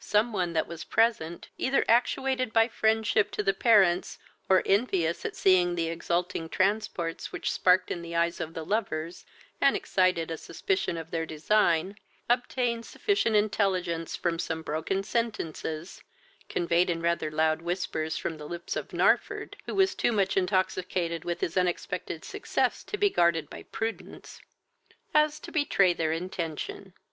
Some 0.00 0.32
one 0.32 0.52
that 0.54 0.66
was 0.66 0.82
present, 0.82 1.48
either 1.56 1.84
actuated 1.88 2.52
by 2.52 2.66
friendship 2.66 3.30
to 3.30 3.42
the 3.44 3.54
parents, 3.54 4.18
or 4.48 4.64
envious 4.66 5.24
at 5.24 5.36
seeing 5.36 5.76
the 5.76 5.86
exulting 5.90 6.48
transports 6.48 7.30
which 7.30 7.52
sparkled 7.52 7.92
in 7.94 8.02
the 8.02 8.16
eyes 8.16 8.40
of 8.40 8.52
the 8.54 8.64
lovers, 8.64 9.24
and 9.60 9.76
excited 9.76 10.32
a 10.32 10.36
suspicion 10.36 10.96
of 10.96 11.12
their 11.12 11.24
design, 11.24 11.94
obtained 12.28 12.84
sufficient 12.84 13.36
intelligence 13.36 14.16
from 14.16 14.40
some 14.40 14.60
broken 14.62 15.04
sentences 15.04 16.02
(conveyed 16.48 16.90
in 16.90 17.00
rather 17.00 17.30
loud 17.30 17.62
whispers 17.62 18.16
from 18.16 18.38
the 18.38 18.48
lips 18.48 18.74
of 18.74 18.88
Narford, 18.88 19.54
who 19.66 19.74
was 19.76 19.94
too 19.94 20.10
much 20.10 20.36
intoxicated 20.36 21.24
with 21.24 21.42
his 21.42 21.56
unexpected 21.56 22.24
success 22.24 22.82
to 22.82 22.96
be 22.98 23.08
guarded 23.08 23.48
by 23.48 23.62
prudence) 23.62 24.40
as 25.14 25.38
to 25.38 25.52
betray 25.52 25.92
their 25.92 26.10
intention. 26.10 26.92